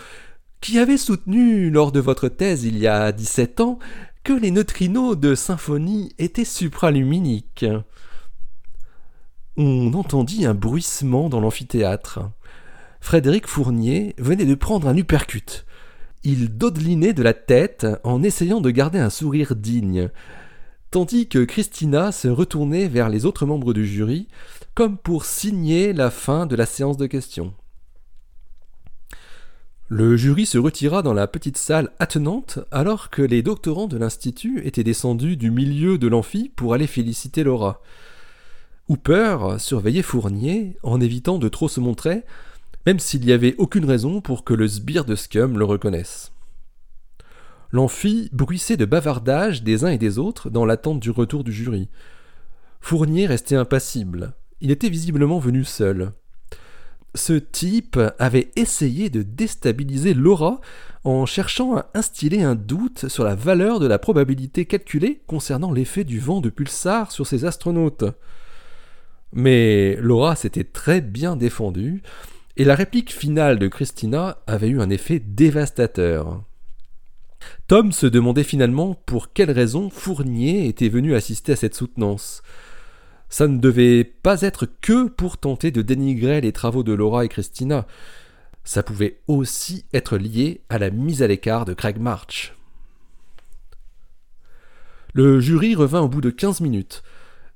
qui 0.63 0.79
avez 0.79 0.97
soutenu 0.97 1.69
lors 1.69 1.93
de 1.93 2.01
votre 2.01 2.31
thèse 2.31 2.65
il 2.65 2.79
y 2.79 2.87
a 2.87 3.13
17 3.13 3.61
ans 3.61 3.79
que 4.25 4.33
les 4.33 4.51
neutrinos 4.51 5.17
de 5.19 5.35
symphonie 5.35 6.13
étaient 6.19 6.47
supraluminiques. 6.47 7.67
On 9.59 9.93
entendit 9.93 10.47
un 10.47 10.55
bruissement 10.55 11.29
dans 11.29 11.41
l'amphithéâtre. 11.41 12.21
Frédéric 13.03 13.47
Fournier 13.47 14.15
venait 14.17 14.47
de 14.47 14.55
prendre 14.55 14.89
un 14.89 14.97
uppercut. 14.97 15.67
Il 16.25 16.57
dodelinait 16.57 17.13
de 17.13 17.23
la 17.23 17.35
tête 17.35 17.87
en 18.03 18.23
essayant 18.23 18.63
de 18.63 18.71
garder 18.71 18.99
un 18.99 19.11
sourire 19.11 19.55
digne, 19.55 20.09
tandis 20.91 21.29
que 21.29 21.45
Christina 21.45 22.11
se 22.11 22.29
retournait 22.29 22.89
vers 22.89 23.11
les 23.11 23.27
autres 23.27 23.45
membres 23.45 23.75
du 23.75 23.87
jury, 23.87 24.29
comme 24.75 24.97
pour 24.97 25.27
signer 25.27 25.93
la 25.93 26.11
fin 26.11 26.47
de 26.47 26.57
la 26.57 26.65
séance 26.65 26.97
de 26.97 27.07
questions. 27.07 27.53
Le 29.97 30.17
jury 30.17 30.45
se 30.45 30.59
retira 30.59 31.03
dans 31.03 31.13
la 31.13 31.29
petite 31.29 31.57
salle 31.57 31.93
attenante 32.01 32.59
alors 32.73 33.11
que 33.11 33.23
les 33.23 33.45
doctorants 33.45 33.87
de 33.87 33.97
l'Institut 33.97 34.61
étaient 34.67 34.83
descendus 34.83 35.37
du 35.37 35.53
milieu 35.53 35.99
de 35.99 36.09
l'amphi 36.09 36.51
pour 36.57 36.75
aller 36.75 36.89
féliciter 36.89 37.45
Laura. 37.45 37.81
Hooper 38.89 39.55
surveillait 39.59 40.03
Fournier 40.03 40.77
en 40.83 41.01
évitant 41.01 41.39
de 41.39 41.49
trop 41.49 41.69
se 41.69 41.79
montrer, 41.79 42.25
même 42.87 42.99
s'il 42.99 43.25
n'y 43.25 43.31
avait 43.31 43.55
aucune 43.57 43.85
raison 43.85 44.21
pour 44.21 44.43
que 44.43 44.53
le 44.53 44.67
sbire 44.67 45.05
de 45.05 45.15
Scum 45.15 45.61
le 45.61 45.65
reconnaisse. 45.65 46.33
L'amphi 47.71 48.31
bruissait 48.33 48.77
de 48.77 48.87
bavardage 48.87 49.63
des 49.63 49.85
uns 49.85 49.91
et 49.91 49.99
des 49.99 50.19
autres 50.19 50.51
dans 50.51 50.65
l'attente 50.65 50.99
du 50.99 51.13
retour 51.13 51.45
du 51.45 51.53
jury. 51.53 51.89
Fournier 52.81 53.29
restait 53.29 53.55
impassible. 53.55 54.33
Il 54.61 54.73
était 54.73 54.91
visiblement 54.91 55.39
venu 55.39 55.63
seul. 55.63 56.15
Ce 57.15 57.35
type 57.35 57.99
avait 58.19 58.51
essayé 58.57 59.09
de 59.09 59.23
déstabiliser 59.23 60.15
Laura 60.15 60.61
en 61.05 61.27
cherchant 61.27 61.77
à 61.77 61.87
instiller 61.95 62.43
un 62.43 62.57
doute 62.57 63.09
sur 63.09 63.23
la 63.25 63.35
valeur 63.35 63.79
de 63.79 63.87
la 63.87 63.99
probabilité 63.99 64.65
calculée 64.65 65.21
concernant 65.27 65.71
l'effet 65.71 66.03
du 66.03 66.19
vent 66.19 66.41
de 66.41 66.51
pulsar 66.51 67.13
sur 67.13 67.27
ses 67.27 67.45
astronautes. 67.45 68.05
Mais 69.33 69.97
Laura 69.97 70.35
s'était 70.35 70.65
très 70.65 71.01
bien 71.01 71.37
défendue, 71.37 72.03
et 72.57 72.65
la 72.65 72.75
réplique 72.75 73.13
finale 73.13 73.59
de 73.59 73.69
Christina 73.69 74.39
avait 74.47 74.69
eu 74.69 74.81
un 74.81 74.91
effet 74.91 75.19
dévastateur. 75.19 76.43
Tom 77.67 77.93
se 77.93 78.07
demandait 78.07 78.45
finalement 78.45 78.95
pour 79.07 79.33
quelle 79.33 79.51
raison 79.51 79.91
Fournier 79.91 80.67
était 80.69 80.89
venu 80.89 81.15
assister 81.15 81.53
à 81.53 81.57
cette 81.57 81.75
soutenance. 81.75 82.43
Ça 83.35 83.49
ne 83.49 83.59
devait 83.59 84.05
pas 84.05 84.43
être 84.43 84.65
que 84.81 85.09
pour 85.09 85.39
tenter 85.39 85.73
de 85.73 85.83
dénigrer 85.83 86.41
les 86.41 86.53
travaux 86.53 86.85
de 86.85 86.93
Laura 86.93 87.25
et 87.25 87.29
Christina. 87.29 87.85
Ça 88.63 88.85
pouvait 88.85 89.19
aussi 89.27 89.87
être 89.93 90.17
lié 90.17 90.61
à 90.69 90.79
la 90.79 90.91
mise 90.91 91.21
à 91.21 91.27
l'écart 91.27 91.65
de 91.65 91.75
Craig 91.75 91.99
March. 91.99 92.55
Le 95.15 95.41
jury 95.41 95.75
revint 95.75 96.03
au 96.03 96.09
bout 96.09 96.21
de 96.21 96.31
15 96.31 96.61
minutes. 96.61 97.03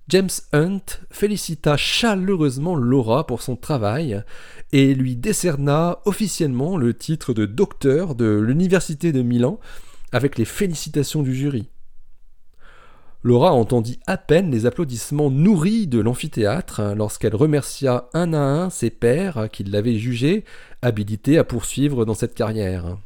James 0.08 0.28
Hunt 0.52 0.82
félicita 1.12 1.76
chaleureusement 1.76 2.74
Laura 2.74 3.24
pour 3.24 3.40
son 3.40 3.54
travail 3.54 4.24
et 4.72 4.96
lui 4.96 5.14
décerna 5.14 6.00
officiellement 6.06 6.76
le 6.76 6.92
titre 6.92 7.32
de 7.32 7.46
docteur 7.46 8.16
de 8.16 8.26
l'Université 8.26 9.12
de 9.12 9.22
Milan 9.22 9.60
avec 10.10 10.38
les 10.38 10.44
félicitations 10.44 11.22
du 11.22 11.36
jury. 11.36 11.68
Laura 13.24 13.52
entendit 13.52 13.98
à 14.06 14.16
peine 14.16 14.50
les 14.50 14.64
applaudissements 14.64 15.30
nourris 15.30 15.88
de 15.88 15.98
l'amphithéâtre 15.98 16.94
lorsqu'elle 16.96 17.34
remercia 17.34 18.08
un 18.14 18.32
à 18.32 18.38
un 18.38 18.70
ses 18.70 18.90
pères 18.90 19.48
qui 19.50 19.64
l'avaient 19.64 19.98
jugée 19.98 20.44
habilitée 20.82 21.36
à 21.36 21.44
poursuivre 21.44 22.04
dans 22.04 22.14
cette 22.14 22.34
carrière. 22.34 22.96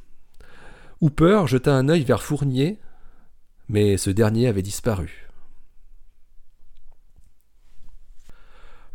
Hooper 1.01 1.45
jeta 1.47 1.75
un 1.75 1.89
œil 1.89 2.05
vers 2.05 2.23
Fournier, 2.23 2.79
mais 3.69 3.97
ce 3.97 4.11
dernier 4.11 4.49
avait 4.49 4.63
disparu. 4.63 5.31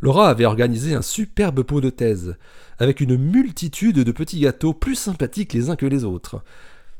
Laura 0.00 0.30
avait 0.30 0.44
organisé 0.44 0.94
un 0.94 1.02
superbe 1.02 1.64
pot 1.64 1.80
de 1.80 1.90
thèse, 1.90 2.36
avec 2.78 3.00
une 3.00 3.16
multitude 3.16 3.96
de 3.96 4.12
petits 4.12 4.38
gâteaux 4.38 4.72
plus 4.72 4.94
sympathiques 4.94 5.52
les 5.52 5.68
uns 5.68 5.76
que 5.76 5.86
les 5.86 6.04
autres, 6.04 6.44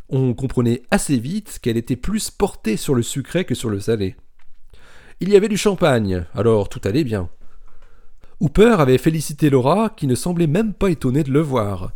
on 0.09 0.35
comprenait 0.35 0.83
assez 0.91 1.19
vite 1.19 1.59
qu'elle 1.63 1.77
était 1.77 1.97
plus 1.97 2.31
portée 2.31 2.77
sur 2.77 2.95
le 2.95 3.03
sucré 3.03 3.45
que 3.45 3.55
sur 3.55 3.71
le 3.71 3.81
salé. 3.81 4.17
Il 5.21 5.31
y 5.31 5.37
avait 5.37 5.49
du 5.49 5.57
champagne, 5.57 6.25
alors 6.35 6.69
tout 6.69 6.81
allait 6.85 7.05
bien. 7.05 7.29
Hooper 8.41 8.77
avait 8.79 8.99
félicité 8.99 9.51
Laura, 9.51 9.91
qui 9.91 10.07
ne 10.07 10.15
semblait 10.15 10.47
même 10.47 10.73
pas 10.73 10.91
étonnée 10.91 11.25
de 11.25 11.33
le 11.33 11.41
voir. 11.41 11.93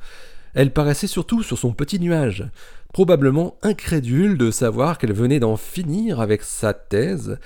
Elle 0.54 0.72
paraissait 0.72 1.06
surtout 1.06 1.42
sur 1.42 1.56
son 1.56 1.72
petit 1.72 2.00
nuage, 2.00 2.44
probablement 2.92 3.56
incrédule 3.62 4.36
de 4.36 4.50
savoir 4.50 4.98
qu'elle 4.98 5.12
venait 5.12 5.40
d'en 5.40 5.56
finir 5.56 6.20
avec 6.20 6.42
sa 6.42 6.74
thèse, 6.74 7.38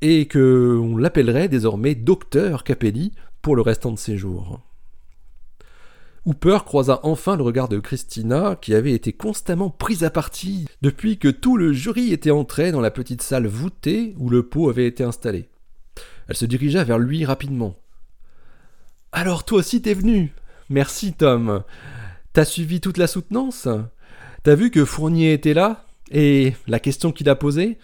et 0.00 0.26
que 0.26 0.78
on 0.80 0.96
l'appellerait 0.96 1.48
désormais 1.48 1.94
docteur 1.94 2.64
Capelli 2.64 3.12
pour 3.42 3.56
le 3.56 3.62
restant 3.62 3.92
de 3.92 3.98
ses 3.98 4.16
jours. 4.16 4.60
Hooper 6.26 6.58
croisa 6.64 7.00
enfin 7.02 7.36
le 7.36 7.42
regard 7.42 7.68
de 7.68 7.78
Christina, 7.78 8.56
qui 8.60 8.74
avait 8.74 8.92
été 8.92 9.12
constamment 9.12 9.68
prise 9.68 10.04
à 10.04 10.10
partie 10.10 10.66
depuis 10.80 11.18
que 11.18 11.28
tout 11.28 11.58
le 11.58 11.74
jury 11.74 12.12
était 12.12 12.30
entré 12.30 12.72
dans 12.72 12.80
la 12.80 12.90
petite 12.90 13.20
salle 13.20 13.46
voûtée 13.46 14.14
où 14.18 14.30
le 14.30 14.42
pot 14.42 14.70
avait 14.70 14.86
été 14.86 15.04
installé. 15.04 15.50
Elle 16.28 16.36
se 16.36 16.46
dirigea 16.46 16.82
vers 16.82 16.98
lui 16.98 17.26
rapidement. 17.26 17.76
Alors 19.12 19.44
toi 19.44 19.58
aussi 19.58 19.82
t'es 19.82 19.92
venu. 19.92 20.32
Merci 20.70 21.12
Tom. 21.12 21.62
T'as 22.32 22.46
suivi 22.46 22.80
toute 22.80 22.96
la 22.96 23.06
soutenance? 23.06 23.68
T'as 24.42 24.54
vu 24.54 24.70
que 24.70 24.86
Fournier 24.86 25.34
était 25.34 25.54
là? 25.54 25.84
Et 26.10 26.54
la 26.66 26.80
question 26.80 27.12
qu'il 27.12 27.28
a 27.28 27.34
posée? 27.34 27.78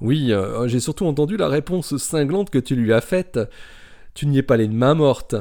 Oui, 0.00 0.32
euh, 0.32 0.66
j'ai 0.66 0.80
surtout 0.80 1.06
entendu 1.06 1.36
la 1.36 1.48
réponse 1.48 1.96
cinglante 1.96 2.50
que 2.50 2.58
tu 2.58 2.74
lui 2.74 2.92
as 2.92 3.00
faite. 3.00 3.38
Tu 4.14 4.26
n'y 4.26 4.38
es 4.38 4.42
pas 4.42 4.54
allé 4.54 4.66
de 4.66 4.74
main 4.74 4.94
morte. 4.94 5.36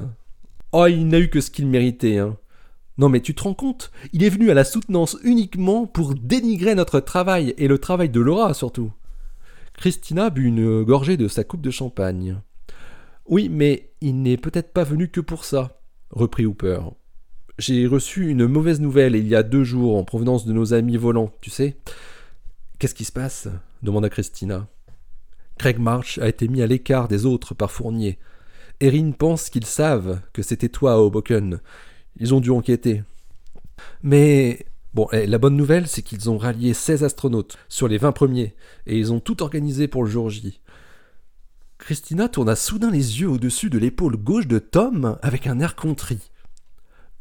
Oh, 0.71 0.85
il 0.87 1.07
n'a 1.07 1.19
eu 1.19 1.29
que 1.29 1.41
ce 1.41 1.51
qu'il 1.51 1.67
méritait, 1.67 2.17
hein. 2.17 2.37
Non 2.97 3.07
mais 3.09 3.21
tu 3.21 3.33
te 3.33 3.43
rends 3.43 3.53
compte? 3.53 3.91
Il 4.11 4.23
est 4.23 4.29
venu 4.29 4.51
à 4.51 4.53
la 4.53 4.65
soutenance 4.65 5.17
uniquement 5.23 5.87
pour 5.87 6.15
dénigrer 6.15 6.75
notre 6.75 6.99
travail, 6.99 7.53
et 7.57 7.67
le 7.67 7.77
travail 7.77 8.09
de 8.09 8.19
Laura 8.19 8.53
surtout. 8.53 8.91
Christina 9.73 10.29
but 10.29 10.45
une 10.45 10.83
gorgée 10.83 11.15
de 11.15 11.29
sa 11.29 11.45
coupe 11.45 11.61
de 11.61 11.71
champagne. 11.71 12.41
Oui, 13.25 13.47
mais 13.47 13.91
il 14.01 14.21
n'est 14.21 14.37
peut-être 14.37 14.73
pas 14.73 14.83
venu 14.83 15.07
que 15.07 15.21
pour 15.21 15.45
ça, 15.45 15.79
reprit 16.09 16.45
Hooper. 16.45 16.79
J'ai 17.57 17.87
reçu 17.87 18.29
une 18.29 18.47
mauvaise 18.47 18.81
nouvelle 18.81 19.15
il 19.15 19.27
y 19.27 19.35
a 19.35 19.43
deux 19.43 19.63
jours 19.63 19.97
en 19.97 20.03
provenance 20.03 20.45
de 20.45 20.53
nos 20.53 20.73
amis 20.73 20.97
volants, 20.97 21.31
tu 21.39 21.49
sais. 21.49 21.77
Qu'est-ce 22.79 22.95
qui 22.95 23.05
se 23.05 23.11
passe? 23.11 23.47
demanda 23.81 24.09
Christina. 24.09 24.67
Craig 25.57 25.79
March 25.79 26.17
a 26.19 26.27
été 26.27 26.47
mis 26.47 26.61
à 26.61 26.67
l'écart 26.67 27.07
des 27.07 27.25
autres 27.25 27.53
par 27.53 27.71
Fournier. 27.71 28.17
Erin 28.79 29.11
pense 29.11 29.49
qu'ils 29.49 29.65
savent 29.65 30.21
que 30.33 30.41
c'était 30.41 30.69
toi, 30.69 31.01
Hoboken. 31.01 31.59
Ils 32.17 32.33
ont 32.33 32.39
dû 32.39 32.51
enquêter. 32.51 33.03
Mais 34.03 34.65
bon, 34.93 35.07
eh, 35.11 35.27
la 35.27 35.37
bonne 35.37 35.55
nouvelle, 35.55 35.87
c'est 35.87 36.01
qu'ils 36.01 36.29
ont 36.29 36.37
rallié 36.37 36.73
16 36.73 37.03
astronautes 37.03 37.57
sur 37.67 37.87
les 37.87 37.97
20 37.97 38.11
premiers, 38.11 38.55
et 38.85 38.97
ils 38.97 39.11
ont 39.11 39.19
tout 39.19 39.43
organisé 39.43 39.87
pour 39.87 40.03
le 40.03 40.09
jour 40.09 40.29
J. 40.29 40.59
Christina 41.77 42.27
tourna 42.27 42.55
soudain 42.55 42.91
les 42.91 43.21
yeux 43.21 43.29
au-dessus 43.29 43.69
de 43.69 43.79
l'épaule 43.79 44.17
gauche 44.17 44.47
de 44.47 44.59
Tom 44.59 45.17
avec 45.21 45.47
un 45.47 45.59
air 45.59 45.75
contrit. 45.75 46.31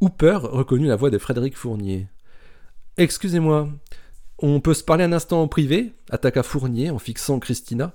Hooper 0.00 0.38
reconnut 0.42 0.88
la 0.88 0.96
voix 0.96 1.10
de 1.10 1.18
Frédéric 1.18 1.56
Fournier. 1.56 2.08
Excusez-moi, 2.96 3.68
on 4.38 4.60
peut 4.60 4.74
se 4.74 4.84
parler 4.84 5.04
un 5.04 5.12
instant 5.12 5.42
en 5.42 5.48
privé? 5.48 5.92
attaqua 6.10 6.42
Fournier 6.42 6.90
en 6.90 6.98
fixant 6.98 7.38
Christina. 7.38 7.92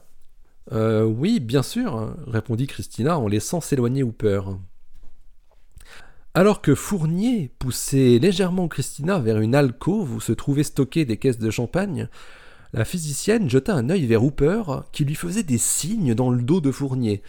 Euh, 0.71 1.03
oui, 1.03 1.39
bien 1.39 1.63
sûr, 1.63 2.15
répondit 2.25 2.67
Christina 2.67 3.19
en 3.19 3.27
laissant 3.27 3.61
s'éloigner 3.61 4.03
Hooper. 4.03 4.41
Alors 6.35 6.61
que 6.61 6.73
Fournier 6.73 7.51
poussait 7.59 8.17
légèrement 8.17 8.67
Christina 8.67 9.19
vers 9.19 9.39
une 9.39 9.53
alcôve 9.53 10.15
où 10.15 10.19
se 10.19 10.31
trouvaient 10.31 10.63
stockées 10.63 11.05
des 11.05 11.17
caisses 11.17 11.37
de 11.37 11.51
champagne, 11.51 12.07
la 12.73 12.85
physicienne 12.85 13.47
jeta 13.47 13.75
un 13.75 13.91
œil 13.91 14.07
vers 14.07 14.23
Hooper 14.23 14.63
qui 14.91 15.05
lui 15.05 15.13
faisait 15.13 15.43
des 15.43 15.59
signes 15.59 16.15
dans 16.15 16.31
le 16.31 16.41
dos 16.41 16.59
de 16.59 16.71
Fournier. 16.71 17.21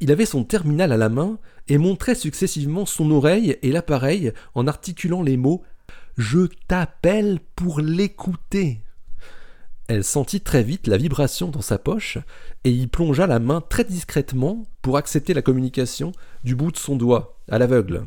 Il 0.00 0.10
avait 0.10 0.26
son 0.26 0.42
terminal 0.42 0.90
à 0.90 0.96
la 0.96 1.08
main 1.08 1.38
et 1.68 1.78
montrait 1.78 2.16
successivement 2.16 2.86
son 2.86 3.12
oreille 3.12 3.56
et 3.62 3.70
l'appareil 3.70 4.32
en 4.54 4.66
articulant 4.66 5.22
les 5.22 5.36
mots 5.36 5.62
Je 6.18 6.48
t'appelle 6.66 7.38
pour 7.54 7.80
l'écouter. 7.80 8.83
Elle 9.86 10.04
sentit 10.04 10.40
très 10.40 10.62
vite 10.62 10.86
la 10.86 10.96
vibration 10.96 11.48
dans 11.48 11.60
sa 11.60 11.78
poche 11.78 12.18
et 12.64 12.70
y 12.70 12.86
plongea 12.86 13.26
la 13.26 13.38
main 13.38 13.60
très 13.60 13.84
discrètement 13.84 14.66
pour 14.80 14.96
accepter 14.96 15.34
la 15.34 15.42
communication 15.42 16.12
du 16.42 16.54
bout 16.54 16.72
de 16.72 16.78
son 16.78 16.96
doigt, 16.96 17.38
à 17.50 17.58
l'aveugle. 17.58 18.06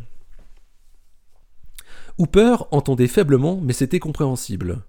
Hooper 2.18 2.56
entendait 2.72 3.08
faiblement, 3.08 3.60
mais 3.62 3.74
c'était 3.74 4.00
compréhensible. 4.00 4.82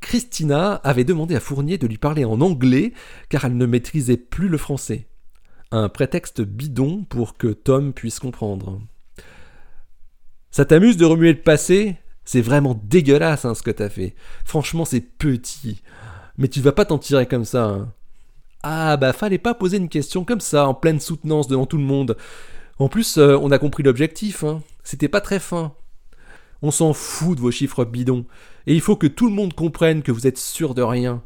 Christina 0.00 0.74
avait 0.74 1.04
demandé 1.04 1.34
à 1.34 1.40
Fournier 1.40 1.76
de 1.76 1.88
lui 1.88 1.98
parler 1.98 2.24
en 2.24 2.40
anglais 2.40 2.92
car 3.28 3.44
elle 3.44 3.56
ne 3.56 3.66
maîtrisait 3.66 4.16
plus 4.16 4.48
le 4.48 4.58
français. 4.58 5.08
Un 5.72 5.88
prétexte 5.88 6.40
bidon 6.40 7.04
pour 7.04 7.36
que 7.36 7.48
Tom 7.48 7.92
puisse 7.92 8.20
comprendre. 8.20 8.80
Ça 10.50 10.64
t'amuse 10.64 10.96
de 10.96 11.04
remuer 11.04 11.32
le 11.32 11.40
passé? 11.40 11.96
C'est 12.24 12.42
vraiment 12.42 12.80
dégueulasse 12.84 13.44
hein, 13.44 13.54
ce 13.54 13.62
que 13.62 13.70
t'as 13.70 13.88
fait. 13.88 14.14
Franchement, 14.44 14.84
c'est 14.84 15.00
petit. 15.00 15.82
Mais 16.38 16.48
tu 16.48 16.60
vas 16.60 16.72
pas 16.72 16.84
t'en 16.84 16.98
tirer 16.98 17.26
comme 17.26 17.44
ça. 17.44 17.64
Hein. 17.64 17.92
Ah 18.62 18.96
bah 18.96 19.12
fallait 19.12 19.38
pas 19.38 19.54
poser 19.54 19.76
une 19.76 19.88
question 19.88 20.24
comme 20.24 20.40
ça, 20.40 20.66
en 20.66 20.74
pleine 20.74 21.00
soutenance 21.00 21.48
devant 21.48 21.66
tout 21.66 21.78
le 21.78 21.84
monde. 21.84 22.16
En 22.78 22.88
plus, 22.88 23.18
euh, 23.18 23.36
on 23.40 23.50
a 23.50 23.58
compris 23.58 23.82
l'objectif, 23.82 24.44
hein. 24.44 24.62
C'était 24.84 25.08
pas 25.08 25.20
très 25.20 25.38
fin. 25.38 25.72
On 26.62 26.70
s'en 26.70 26.92
fout 26.92 27.36
de 27.36 27.42
vos 27.42 27.50
chiffres 27.50 27.84
bidons. 27.84 28.24
Et 28.66 28.74
il 28.74 28.80
faut 28.80 28.96
que 28.96 29.08
tout 29.08 29.26
le 29.26 29.34
monde 29.34 29.54
comprenne 29.54 30.02
que 30.02 30.12
vous 30.12 30.26
êtes 30.26 30.38
sûr 30.38 30.74
de 30.74 30.82
rien. 30.82 31.22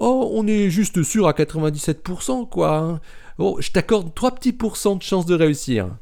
Oh, 0.00 0.30
on 0.34 0.46
est 0.48 0.68
juste 0.68 1.02
sûr 1.04 1.28
à 1.28 1.32
97%, 1.32 2.48
quoi. 2.48 2.76
Hein. 2.76 3.00
Oh, 3.38 3.58
je 3.60 3.70
t'accorde 3.70 4.12
3 4.14 4.34
petits 4.34 4.52
pourcents 4.52 4.96
de 4.96 5.02
chance 5.02 5.26
de 5.26 5.34
réussir. 5.34 5.96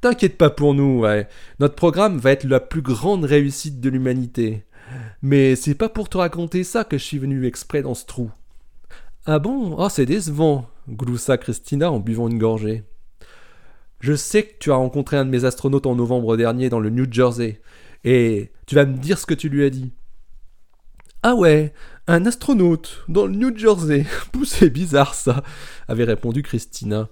T'inquiète 0.00 0.36
pas 0.36 0.50
pour 0.50 0.74
nous, 0.74 1.00
ouais. 1.00 1.28
Notre 1.60 1.76
programme 1.76 2.18
va 2.18 2.32
être 2.32 2.44
la 2.44 2.60
plus 2.60 2.82
grande 2.82 3.24
réussite 3.24 3.80
de 3.80 3.88
l'humanité. 3.88 4.64
Mais 5.22 5.56
c'est 5.56 5.74
pas 5.74 5.88
pour 5.88 6.08
te 6.08 6.18
raconter 6.18 6.64
ça 6.64 6.84
que 6.84 6.98
je 6.98 7.04
suis 7.04 7.18
venu 7.18 7.46
exprès 7.46 7.82
dans 7.82 7.94
ce 7.94 8.04
trou. 8.04 8.30
Ah 9.26 9.38
bon? 9.38 9.76
Oh, 9.78 9.88
c'est 9.88 10.06
décevant, 10.06 10.68
gloussa 10.88 11.38
Christina 11.38 11.90
en 11.90 11.98
buvant 11.98 12.28
une 12.28 12.38
gorgée. 12.38 12.84
Je 14.00 14.14
sais 14.14 14.42
que 14.42 14.58
tu 14.60 14.70
as 14.70 14.76
rencontré 14.76 15.16
un 15.16 15.24
de 15.24 15.30
mes 15.30 15.46
astronautes 15.46 15.86
en 15.86 15.94
novembre 15.94 16.36
dernier 16.36 16.68
dans 16.68 16.80
le 16.80 16.90
New 16.90 17.06
Jersey, 17.10 17.62
et 18.04 18.52
tu 18.66 18.74
vas 18.74 18.84
me 18.84 18.98
dire 18.98 19.18
ce 19.18 19.24
que 19.24 19.32
tu 19.32 19.48
lui 19.48 19.64
as 19.64 19.70
dit. 19.70 19.92
Ah 21.22 21.34
ouais, 21.34 21.72
un 22.06 22.26
astronaute 22.26 23.02
dans 23.08 23.24
le 23.24 23.34
New 23.34 23.56
Jersey. 23.56 24.04
C'est 24.44 24.68
bizarre 24.68 25.14
ça, 25.14 25.42
avait 25.88 26.04
répondu 26.04 26.42
Christina. 26.42 27.08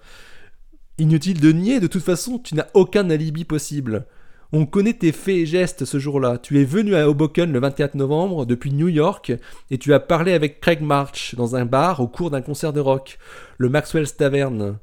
Inutile 0.99 1.41
de 1.41 1.51
nier, 1.51 1.81
de 1.81 1.87
toute 1.87 2.03
façon, 2.03 2.39
tu 2.39 2.55
n'as 2.55 2.67
aucun 2.75 3.09
alibi 3.09 3.45
possible. 3.47 4.07
On 4.55 4.67
connaît 4.67 4.93
tes 4.93 5.13
faits 5.13 5.37
et 5.37 5.47
gestes 5.47 5.87
ce 5.87 5.99
jour-là. 5.99 6.37
Tu 6.37 6.61
es 6.61 6.65
venu 6.65 6.95
à 6.95 7.09
Hoboken 7.09 7.51
le 7.51 7.59
24 7.59 7.95
novembre 7.95 8.45
depuis 8.45 8.71
New 8.71 8.89
York 8.89 9.33
et 9.71 9.79
tu 9.79 9.95
as 9.95 10.01
parlé 10.01 10.35
avec 10.35 10.61
Craig 10.61 10.83
March 10.83 11.35
dans 11.37 11.57
un 11.57 11.65
bar 11.65 12.01
au 12.01 12.07
cours 12.07 12.31
d'un 12.31 12.43
concert 12.43 12.75
de 12.75 12.81
rock, 12.81 13.19
le 13.57 13.71
Maxwell's 13.71 14.15
Tavern. 14.15 14.77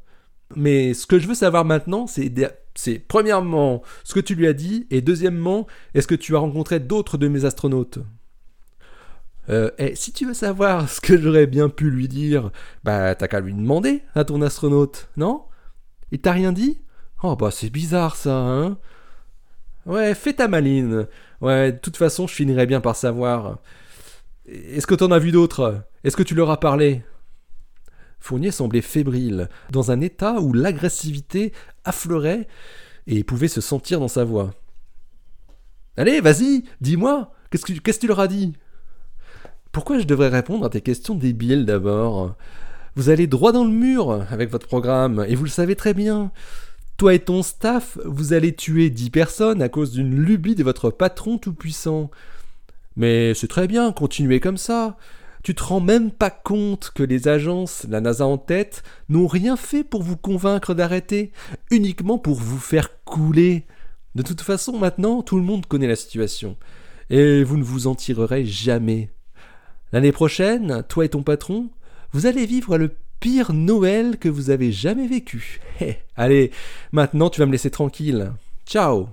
Mais 0.55 0.95
ce 0.95 1.05
que 1.05 1.19
je 1.19 1.27
veux 1.27 1.35
savoir 1.35 1.65
maintenant, 1.65 2.07
c'est, 2.07 2.31
premièrement 3.07 3.83
ce 4.03 4.15
que 4.15 4.19
tu 4.19 4.33
lui 4.33 4.47
as 4.47 4.53
dit 4.53 4.87
et 4.89 5.01
deuxièmement, 5.01 5.67
est-ce 5.93 6.07
que 6.07 6.15
tu 6.15 6.35
as 6.35 6.39
rencontré 6.39 6.79
d'autres 6.79 7.19
de 7.19 7.27
mes 7.27 7.45
astronautes? 7.45 7.99
Euh, 9.49 9.69
si 9.93 10.13
tu 10.13 10.25
veux 10.25 10.33
savoir 10.33 10.89
ce 10.89 10.99
que 10.99 11.15
j'aurais 11.15 11.45
bien 11.45 11.69
pu 11.69 11.91
lui 11.91 12.07
dire, 12.07 12.51
bah 12.83 13.13
t'as 13.13 13.27
qu'à 13.27 13.39
lui 13.39 13.53
demander 13.53 14.01
à 14.15 14.23
ton 14.23 14.41
astronaute, 14.41 15.09
non? 15.15 15.43
Il 16.11 16.21
t'a 16.21 16.31
rien 16.31 16.53
dit? 16.53 16.81
Oh 17.21 17.35
bah 17.35 17.51
c'est 17.51 17.69
bizarre 17.69 18.15
ça, 18.15 18.35
hein? 18.35 18.79
Ouais, 19.85 20.13
fais 20.13 20.33
ta 20.33 20.47
maline. 20.47 21.07
Ouais, 21.41 21.71
de 21.71 21.77
toute 21.77 21.97
façon, 21.97 22.27
je 22.27 22.33
finirai 22.33 22.65
bien 22.65 22.81
par 22.81 22.95
savoir. 22.95 23.59
Est-ce 24.45 24.87
que 24.87 24.95
t'en 24.95 25.11
as 25.11 25.19
vu 25.19 25.31
d'autres? 25.31 25.83
Est-ce 26.03 26.17
que 26.17 26.23
tu 26.23 26.35
leur 26.35 26.49
as 26.49 26.59
parlé? 26.59 27.03
Fournier 28.19 28.51
semblait 28.51 28.81
fébrile, 28.81 29.49
dans 29.71 29.91
un 29.91 30.01
état 30.01 30.41
où 30.41 30.53
l'agressivité 30.53 31.53
affleurait 31.85 32.47
et 33.07 33.23
pouvait 33.23 33.47
se 33.47 33.61
sentir 33.61 33.99
dans 33.99 34.07
sa 34.07 34.25
voix. 34.25 34.51
Allez, 35.97 36.19
vas-y, 36.21 36.63
dis-moi, 36.81 37.31
qu'est-ce 37.49 37.65
que, 37.65 37.73
qu'est-ce 37.73 37.97
que 37.97 38.01
tu 38.01 38.07
leur 38.07 38.19
as 38.19 38.27
dit? 38.27 38.53
Pourquoi 39.71 39.99
je 39.99 40.05
devrais 40.05 40.29
répondre 40.29 40.65
à 40.65 40.69
tes 40.69 40.81
questions 40.81 41.15
débiles 41.15 41.65
d'abord? 41.65 42.35
Vous 42.95 43.09
allez 43.09 43.27
droit 43.27 43.51
dans 43.51 43.63
le 43.63 43.71
mur 43.71 44.25
avec 44.29 44.49
votre 44.49 44.67
programme, 44.67 45.25
et 45.27 45.35
vous 45.35 45.45
le 45.45 45.49
savez 45.49 45.75
très 45.75 45.93
bien. 45.93 46.31
Toi 46.99 47.13
et 47.13 47.19
ton 47.19 47.43
staff, 47.43 47.97
vous 48.03 48.33
allez 48.33 48.53
tuer 48.53 48.89
dix 48.89 49.09
personnes 49.09 49.61
à 49.61 49.69
cause 49.69 49.93
d'une 49.93 50.13
lubie 50.13 50.55
de 50.55 50.65
votre 50.65 50.89
patron 50.89 51.37
tout-puissant. 51.37 52.11
Mais 52.97 53.33
c'est 53.33 53.47
très 53.47 53.69
bien, 53.69 53.93
continuez 53.93 54.41
comme 54.41 54.57
ça. 54.57 54.97
Tu 55.41 55.55
te 55.55 55.63
rends 55.63 55.79
même 55.79 56.11
pas 56.11 56.29
compte 56.29 56.91
que 56.93 57.01
les 57.01 57.29
agences, 57.29 57.85
la 57.87 58.01
NASA 58.01 58.25
en 58.25 58.37
tête, 58.37 58.83
n'ont 59.07 59.27
rien 59.27 59.55
fait 59.55 59.85
pour 59.85 60.03
vous 60.03 60.17
convaincre 60.17 60.73
d'arrêter, 60.73 61.31
uniquement 61.71 62.17
pour 62.17 62.35
vous 62.35 62.59
faire 62.59 62.89
couler. 63.05 63.65
De 64.15 64.21
toute 64.21 64.41
façon, 64.41 64.77
maintenant, 64.77 65.21
tout 65.21 65.37
le 65.37 65.43
monde 65.43 65.67
connaît 65.67 65.87
la 65.87 65.95
situation. 65.95 66.57
Et 67.09 67.45
vous 67.45 67.55
ne 67.55 67.63
vous 67.63 67.87
en 67.87 67.95
tirerez 67.95 68.43
jamais. 68.43 69.09
L'année 69.93 70.11
prochaine, 70.11 70.83
toi 70.89 71.05
et 71.05 71.09
ton 71.09 71.23
patron, 71.23 71.69
vous 72.11 72.25
allez 72.25 72.45
vivre 72.45 72.77
le 72.77 72.91
pire 73.19 73.53
Noël 73.53 74.17
que 74.17 74.29
vous 74.29 74.49
avez 74.49 74.71
jamais 74.71 75.07
vécu. 75.07 75.59
allez, 76.15 76.51
maintenant 76.91 77.29
tu 77.29 77.39
vas 77.39 77.45
me 77.45 77.51
laisser 77.51 77.71
tranquille. 77.71 78.31
Ciao. 78.65 79.09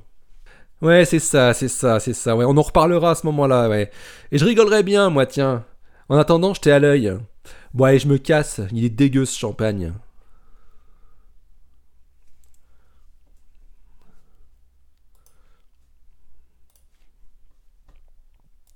Ouais, 0.82 1.04
c'est 1.04 1.18
ça, 1.18 1.54
c'est 1.54 1.68
ça, 1.68 2.00
c'est 2.00 2.12
ça. 2.12 2.36
Ouais, 2.36 2.44
on 2.44 2.56
en 2.56 2.62
reparlera 2.62 3.12
à 3.12 3.14
ce 3.14 3.24
moment-là, 3.26 3.68
ouais. 3.68 3.90
Et 4.30 4.38
je 4.38 4.44
rigolerai 4.44 4.82
bien, 4.82 5.08
moi, 5.08 5.24
tiens. 5.24 5.64
En 6.08 6.18
attendant, 6.18 6.52
je 6.52 6.60
t'ai 6.60 6.70
à 6.70 6.78
l'œil. 6.78 7.16
Bon, 7.72 7.84
allez, 7.84 7.98
je 7.98 8.08
me 8.08 8.18
casse. 8.18 8.60
Il 8.72 8.84
est 8.84 8.90
dégueu 8.90 9.24
ce 9.24 9.38
champagne. 9.38 9.92